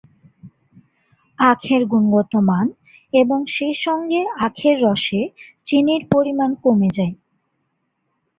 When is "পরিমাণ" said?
6.13-6.49